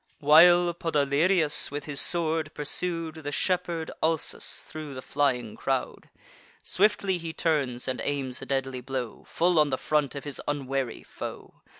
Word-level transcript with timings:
While 0.17 0.73
Podalirius, 0.73 1.69
with 1.69 1.85
his 1.85 2.01
sword, 2.01 2.55
pursued 2.55 3.17
The 3.17 3.31
shepherd 3.31 3.91
Alsus 4.01 4.63
thro' 4.63 4.95
the 4.95 5.01
flying 5.03 5.55
crowd, 5.55 6.09
Swiftly 6.63 7.19
he 7.19 7.33
turns, 7.33 7.87
and 7.87 8.01
aims 8.03 8.41
a 8.41 8.47
deadly 8.47 8.81
blow 8.81 9.25
Full 9.27 9.59
on 9.59 9.69
the 9.69 9.77
front 9.77 10.15
of 10.15 10.23
his 10.23 10.41
unwary 10.47 11.03
foe. 11.03 11.61